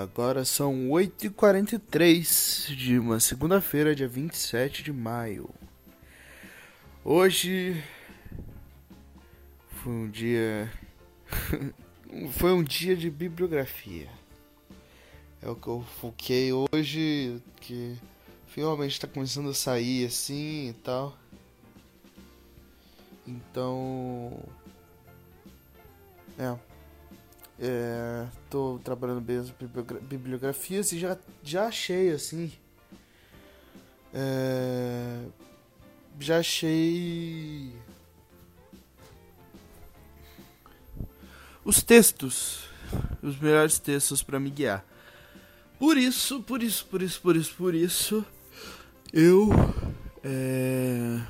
[0.00, 5.50] Agora são 8h43 de uma segunda-feira, dia 27 de maio.
[7.04, 7.84] Hoje
[9.68, 10.72] foi um dia.
[12.32, 14.08] foi um dia de bibliografia.
[15.42, 17.94] É o que eu foquei hoje, que
[18.46, 21.14] finalmente está começando a sair assim e tal.
[23.28, 24.42] Então.
[26.38, 26.69] É.
[27.62, 29.50] É, tô trabalhando bem as
[30.00, 32.50] bibliografias e já, já achei assim.
[34.14, 35.20] É,
[36.18, 37.70] já achei
[41.62, 42.64] os textos,
[43.22, 44.82] os melhores textos para me guiar.
[45.78, 48.26] Por isso, por isso, por isso, por isso, por isso,
[49.12, 49.50] eu
[50.24, 51.20] é,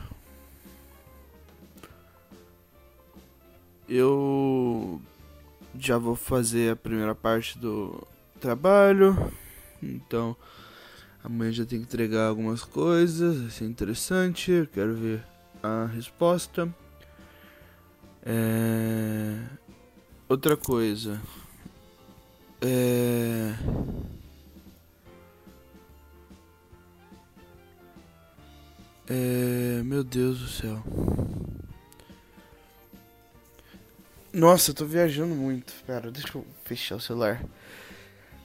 [3.88, 5.00] eu
[5.86, 8.06] já vou fazer a primeira parte do
[8.40, 9.32] trabalho.
[9.82, 10.36] Então,
[11.22, 14.50] amanhã já tenho que entregar algumas coisas, vai ser interessante.
[14.50, 15.22] Eu quero ver
[15.62, 16.72] a resposta.
[18.22, 19.38] É...
[20.28, 21.20] Outra coisa.
[22.60, 23.54] É...
[29.08, 29.82] É...
[29.82, 30.82] Meu Deus do céu.
[34.32, 35.72] Nossa, eu tô viajando muito.
[35.84, 37.42] Pera, deixa eu fechar o celular.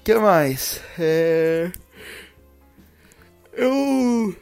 [0.03, 0.81] Que mais?
[0.97, 1.71] É...
[3.53, 4.35] Eu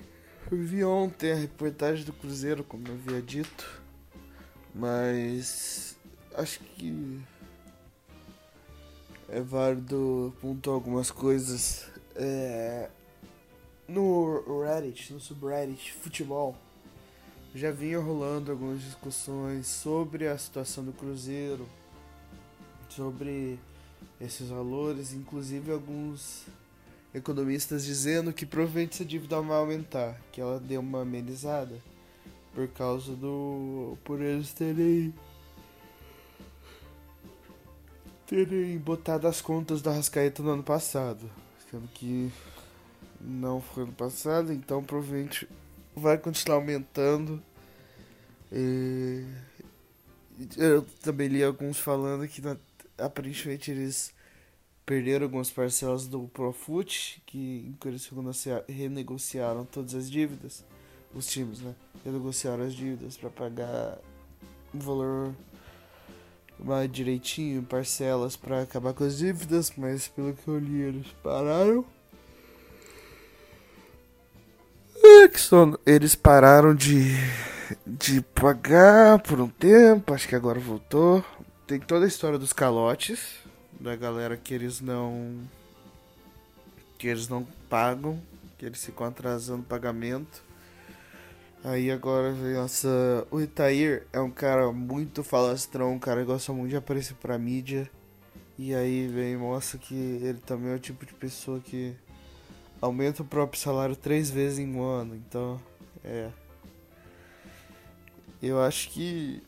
[0.50, 3.81] vi ontem a reportagem do Cruzeiro, como eu havia dito.
[4.73, 5.97] Mas
[6.35, 7.22] acho que
[9.28, 11.91] é válido pontuar algumas coisas.
[12.16, 12.89] É...
[13.85, 16.57] No Reddit, no subreddit futebol
[17.56, 21.68] já vinha rolando algumas discussões sobre a situação do Cruzeiro,
[22.90, 23.59] sobre
[24.19, 26.46] esses valores, inclusive alguns
[27.13, 31.80] economistas dizendo que provavelmente essa dívida vai aumentar, que ela deu uma amenizada
[32.56, 35.13] por causa do por eles terem
[38.25, 41.30] terem botado as contas da Rascaeta no ano passado,
[41.69, 42.31] sendo que
[43.22, 45.47] não foi ano passado, então provavelmente
[45.96, 47.42] vai continuar aumentando.
[50.58, 52.42] Eu também li alguns falando que
[52.98, 54.14] aparentemente eles
[54.86, 58.09] perderam algumas parcelas do Profut, que em eles
[58.68, 60.64] renegociaram todas as dívidas,
[61.14, 61.74] os times, né?
[62.04, 63.98] Renegociaram as dívidas para pagar
[64.74, 65.34] um valor
[66.60, 71.86] mais direitinho, parcelas para acabar com as dívidas, mas pelo que eu li eles pararam.
[75.33, 77.17] Jackson, eles pararam de,
[77.88, 81.25] de pagar por um tempo, acho que agora voltou.
[81.66, 83.38] Tem toda a história dos calotes,
[83.79, 85.39] da galera que eles não.
[86.99, 88.21] que eles não pagam,
[88.59, 90.44] que eles ficam atrasando o pagamento.
[91.63, 93.25] Aí agora vem essa.
[93.31, 97.39] O Itair é um cara muito falastrão, um cara que gosta muito de aparecer pra
[97.39, 97.89] mídia.
[98.55, 101.95] E aí vem mostra que ele também é o tipo de pessoa que
[102.83, 105.16] aumenta o próprio salário três vezes em um ano.
[105.16, 105.59] Então,
[106.03, 106.29] é.
[108.41, 109.41] Eu acho que.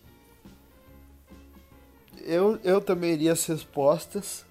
[2.22, 4.46] Eu, eu também iria as respostas.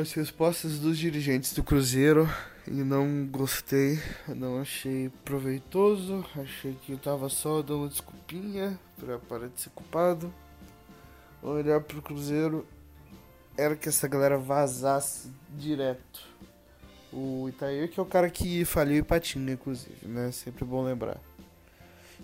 [0.00, 2.28] As respostas dos dirigentes do Cruzeiro
[2.66, 3.98] e não gostei,
[4.28, 10.32] não achei proveitoso, achei que eu tava só dando desculpinha pra parar de ser culpado.
[11.42, 12.66] Olhar pro Cruzeiro
[13.58, 16.26] era que essa galera vazasse direto.
[17.12, 20.30] O Itair, que é o cara que faliu Ipatinga, inclusive, né?
[20.30, 21.18] Sempre bom lembrar.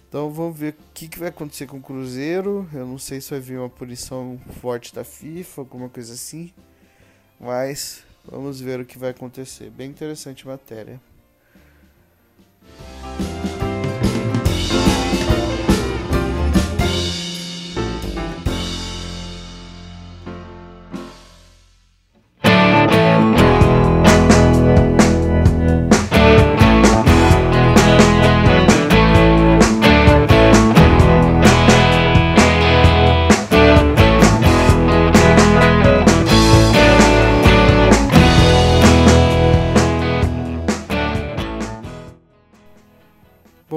[0.09, 2.69] Então vamos ver o que, que vai acontecer com o Cruzeiro.
[2.73, 6.53] Eu não sei se vai vir uma punição forte da FIFA, alguma coisa assim.
[7.41, 9.71] Mas vamos ver o que vai acontecer.
[9.71, 11.01] Bem interessante a matéria.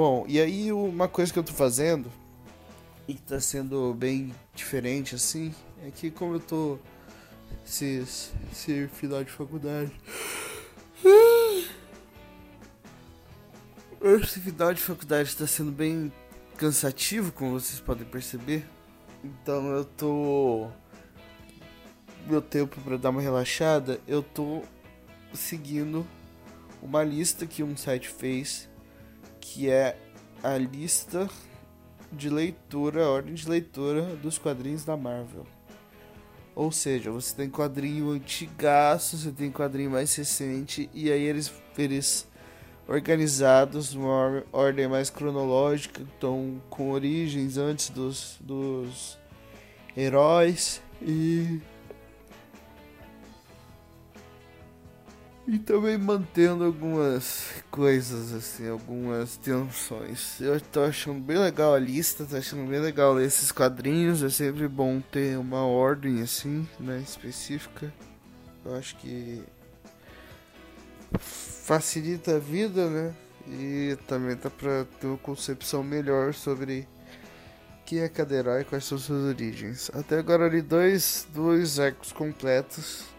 [0.00, 2.08] Bom, e aí uma coisa que eu tô fazendo
[3.08, 5.52] e que tá sendo bem diferente assim,
[5.84, 6.78] é que como eu tô
[7.64, 8.06] se,
[8.52, 9.90] se final de faculdade.
[14.00, 16.12] Esse final de faculdade está sendo bem
[16.56, 18.64] cansativo, como vocês podem perceber.
[19.24, 20.70] Então eu tô
[22.24, 24.62] meu tempo para dar uma relaxada, eu tô
[25.34, 26.06] seguindo
[26.80, 28.68] uma lista que um site fez,
[29.52, 29.96] que é
[30.42, 31.28] a lista
[32.12, 35.46] de leitura, a ordem de leitura dos quadrinhos da Marvel.
[36.54, 42.28] Ou seja, você tem quadrinho antigaço, você tem quadrinho mais recente, e aí eles, eles
[42.86, 49.18] organizados numa ordem mais cronológica, então com origens antes dos, dos
[49.96, 51.60] heróis e
[55.50, 60.38] E também mantendo algumas coisas, assim, algumas tensões.
[60.42, 64.22] Eu tô achando bem legal a lista, tô achando bem legal esses quadrinhos.
[64.22, 67.90] É sempre bom ter uma ordem, assim, né, específica.
[68.62, 69.42] Eu acho que
[71.18, 73.14] facilita a vida, né?
[73.46, 76.86] E também dá pra ter uma concepção melhor sobre
[77.86, 79.90] quem é cada herói e quais são suas origens.
[79.94, 83.16] Até agora li dois, dois arcos completos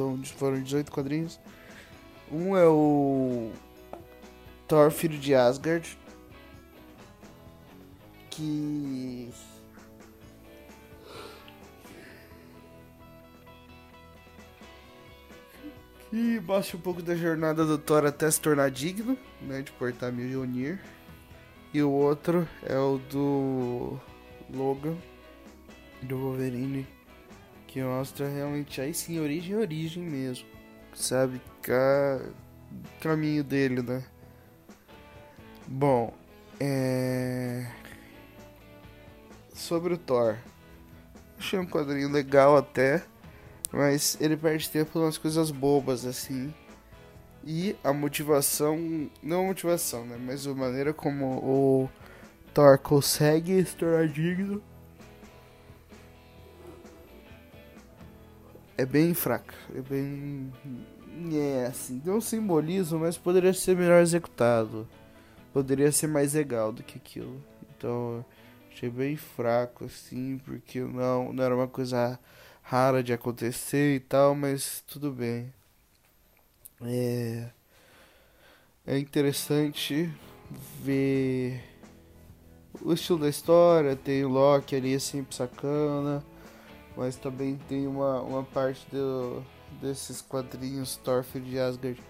[0.00, 1.38] então foram 18 quadrinhos.
[2.32, 3.50] Um é o
[4.66, 5.98] Thor, filho de Asgard.
[8.30, 9.30] Que.
[16.08, 19.62] Que mostra um pouco da jornada do Thor até se tornar digno, né?
[19.62, 20.80] De portar Mjolnir.
[21.72, 24.00] E o outro é o do
[24.52, 24.96] Logan,
[26.02, 26.99] do Wolverine
[27.70, 30.46] que mostra realmente aí sim origem origem mesmo.
[30.92, 31.40] Sabe?
[31.62, 32.20] Ca...
[33.00, 34.02] Caminho dele, né?
[35.68, 36.12] Bom,
[36.58, 37.70] é.
[39.54, 40.36] Sobre o Thor.
[41.38, 43.04] Achei um quadrinho legal até.
[43.72, 46.52] Mas ele perde tempo nas coisas bobas, assim.
[47.44, 49.08] E a motivação.
[49.22, 50.18] Não a motivação, né?
[50.20, 51.90] Mas a maneira como o
[52.52, 54.60] Thor consegue se tornar digno
[58.80, 59.54] é bem fraca.
[59.74, 60.52] É bem.
[61.32, 64.88] É, assim, tem um simbolismo, mas poderia ser melhor executado.
[65.52, 67.42] Poderia ser mais legal do que aquilo.
[67.76, 68.24] Então,
[68.72, 72.18] achei bem fraco, assim, porque não, não era uma coisa
[72.62, 75.52] rara de acontecer e tal, mas tudo bem.
[76.82, 77.50] É.
[78.86, 80.10] É interessante
[80.82, 81.62] ver
[82.80, 86.24] o estilo da história, tem o Loki ali sempre sacana
[86.96, 89.42] mas também tem uma, uma parte do,
[89.80, 92.02] desses quadrinhos Thorfinn de Asgard.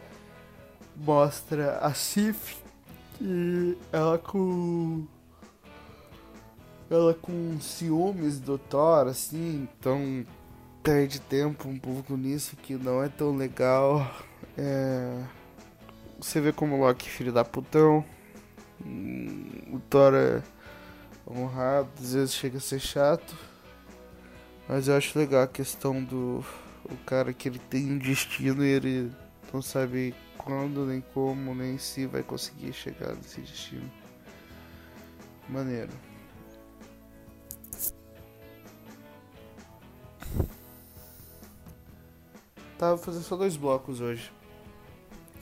[0.97, 2.56] Mostra a Sif
[3.21, 5.06] e ela com
[6.91, 10.27] ela com ciúmes do Thor assim então
[10.83, 14.11] perde tempo um pouco nisso que não é tão legal.
[14.56, 15.23] É...
[16.19, 18.05] você vê como o Loki filho da putão
[19.73, 20.43] o Thor é
[21.31, 23.50] honrado às vezes chega a ser chato
[24.71, 26.45] mas eu acho legal a questão do
[26.85, 29.11] o cara que ele tem um destino e ele
[29.53, 33.91] não sabe quando, nem como, nem se vai conseguir chegar nesse destino.
[35.49, 35.91] Maneiro.
[42.79, 44.31] Tava fazendo só dois blocos hoje.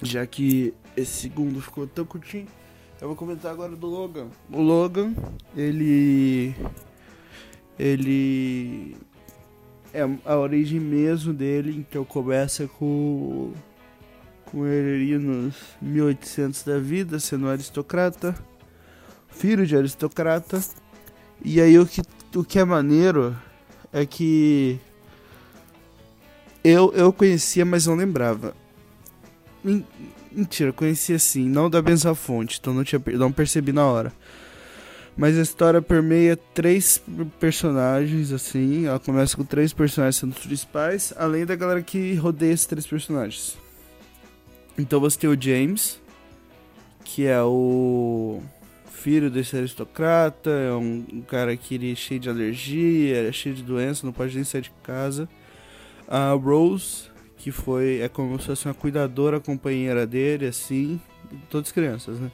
[0.03, 2.49] Já que esse segundo ficou tão curtinho,
[2.99, 4.31] eu vou comentar agora do Logan.
[4.51, 5.15] O Logan,
[5.55, 6.55] ele.
[7.79, 8.97] Ele
[9.93, 13.53] é a origem mesmo dele, então começa com
[14.51, 18.35] com ele nos 1800 da vida, sendo aristocrata,
[19.29, 20.63] filho de aristocrata.
[21.45, 22.01] E aí o que,
[22.35, 23.37] o que é maneiro
[23.93, 24.81] é que
[26.65, 28.55] eu, eu conhecia, mas não lembrava.
[30.33, 34.13] Mentira, conhecia sim, não da mesma fonte, então não, tinha, não percebi na hora.
[35.19, 37.03] Mas a história permeia três
[37.41, 38.87] personagens, assim.
[38.87, 43.59] Ela começa com três personagens sendo principais, além da galera que rodeia esses três personagens.
[44.79, 46.01] Então você tem o James,
[47.05, 48.41] que é o
[48.93, 53.57] filho desse aristocrata, é um, um cara que ele é cheio de alergia, é cheio
[53.57, 55.29] de doença, não pode nem sair de casa.
[56.07, 61.01] A Rose, que foi é como se fosse uma cuidadora companheira dele, assim,
[61.51, 62.31] todas crianças, né?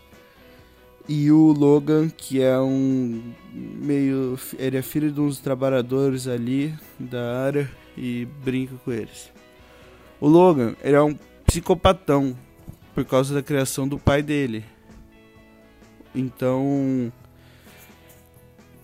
[1.06, 4.38] E o Logan, que é um meio.
[4.58, 9.30] Ele é filho de uns trabalhadores ali da área e brinca com eles.
[10.18, 11.14] O Logan, ele é um
[11.46, 12.34] psicopatão
[12.94, 14.64] por causa da criação do pai dele.
[16.14, 17.12] Então.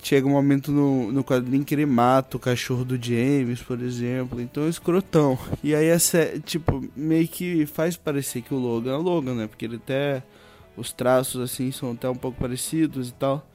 [0.03, 4.41] Chega um momento no, no quadrinho que ele mata o cachorro do James, por exemplo.
[4.41, 5.39] Então é escrotão.
[5.63, 9.47] E aí essa, tipo, meio que faz parecer que o Logan é o Logan, né?
[9.47, 10.23] Porque ele até
[10.81, 13.47] os traços assim são até um pouco parecidos e tal.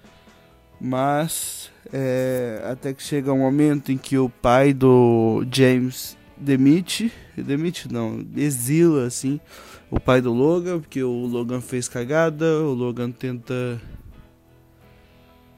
[0.79, 7.91] Mas é, até que chega um momento em que o pai do James demite, demite
[7.91, 9.39] não, exila assim
[9.89, 13.81] o pai do Logan, porque o Logan fez cagada, o Logan tenta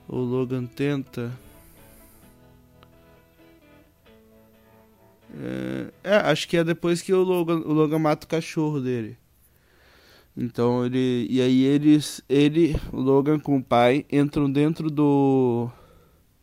[0.08, 1.32] o Logan tenta
[5.36, 9.18] é, é, acho que é depois que o Logan, o Logan mata o cachorro dele.
[10.38, 11.26] Então ele.
[11.32, 12.22] E aí eles.
[12.30, 15.68] Ele, Logan com o pai, entram dentro do.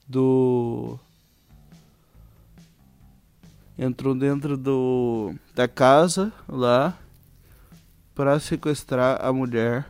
[0.08, 0.98] Do.
[3.78, 5.32] Entram dentro do.
[5.54, 6.98] Da casa lá.
[8.16, 9.86] Pra sequestrar a mulher.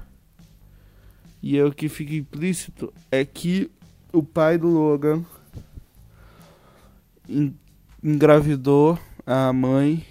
[1.42, 3.70] E é o que fica implícito é que
[4.10, 5.22] o pai do Logan
[8.02, 10.06] engravidou a mãe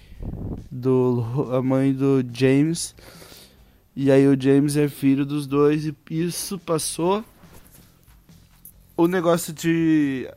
[0.70, 2.94] do a mãe do James
[3.96, 7.24] e aí o James é filho dos dois e isso passou
[8.96, 10.28] o negócio de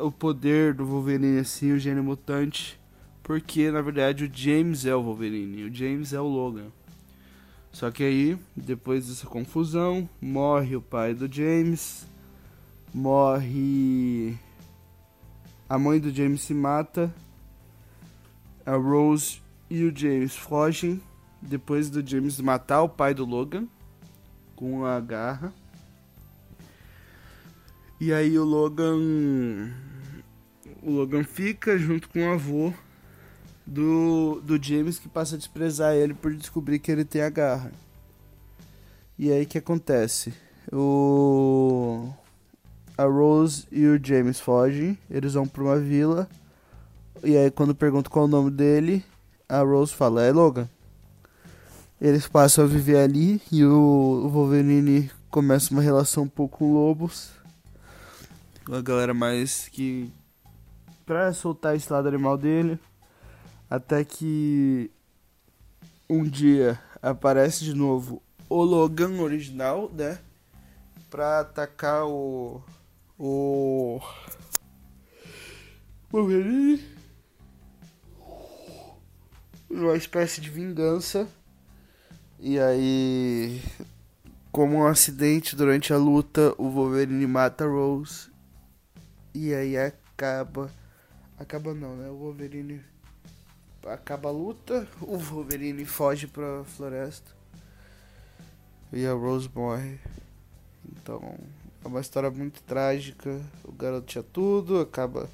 [0.00, 2.78] o poder do Wolverine assim, o gênio mutante,
[3.22, 6.68] porque na verdade o James é o Wolverine, o James é o Logan.
[7.72, 12.04] Só que aí, depois dessa confusão, morre o pai do James,
[12.92, 14.36] morre
[15.68, 17.14] a mãe do James se mata,
[18.66, 21.00] a Rose e o James fogem
[21.40, 23.66] depois do James matar o pai do Logan
[24.54, 25.52] com a garra.
[28.00, 28.98] E aí o Logan
[30.82, 32.72] o Logan fica junto com o avô
[33.66, 37.72] do, do James que passa a desprezar ele por descobrir que ele tem a garra.
[39.18, 40.32] E aí que acontece?
[40.72, 42.08] O
[42.96, 46.28] a Rose e o James fogem, eles vão para uma vila.
[47.22, 49.04] E aí quando perguntam qual é o nome dele,
[49.48, 50.68] a Rose fala: "É Logan".
[52.00, 57.30] Eles passam a viver ali e o Wolverine começa uma relação um pouco com lobos.
[58.72, 60.10] A galera mais que.
[61.04, 62.78] pra soltar esse lado animal dele.
[63.68, 64.90] Até que.
[66.08, 70.18] Um dia aparece de novo o Logan original, né?
[71.10, 72.62] Pra atacar o.
[73.18, 74.00] O.
[76.10, 76.82] Wolverine.
[79.68, 81.28] Uma espécie de vingança
[82.42, 83.60] e aí,
[84.50, 88.30] como um acidente durante a luta, o Wolverine mata a Rose.
[89.34, 90.70] E aí acaba.
[91.38, 92.08] Acaba não, né?
[92.08, 92.80] O Wolverine
[93.86, 97.30] acaba a luta, o Wolverine foge pra floresta.
[98.90, 99.98] E a Rose morre.
[100.96, 101.34] Então,
[101.84, 103.38] é uma história muito trágica.
[103.64, 105.28] O garoto tinha tudo, acaba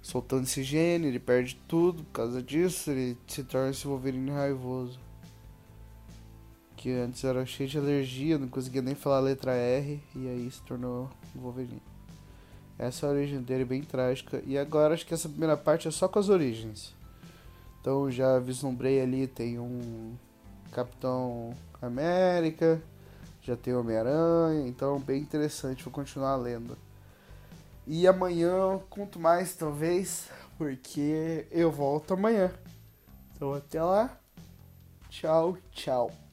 [0.00, 5.07] soltando esse gene, ele perde tudo por causa disso, ele se torna esse Wolverine raivoso
[6.78, 10.48] que antes era cheio de alergia, não conseguia nem falar a letra R, e aí
[10.50, 11.82] se tornou Wolverine.
[12.78, 14.40] Essa é a origem dele, bem trágica.
[14.46, 16.94] E agora acho que essa primeira parte é só com as origens.
[17.80, 20.14] Então já vislumbrei ali, tem um
[20.70, 22.80] Capitão América,
[23.42, 26.78] já tem Homem-Aranha, então bem interessante, vou continuar lendo.
[27.86, 32.52] E amanhã conto mais, talvez, porque eu volto amanhã.
[33.34, 34.16] Então até lá.
[35.10, 36.27] Tchau, tchau.